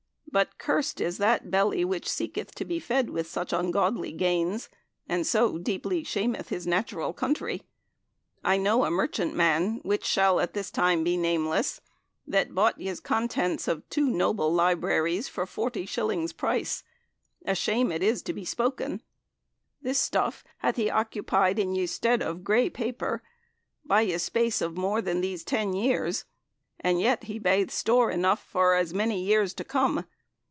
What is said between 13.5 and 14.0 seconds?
of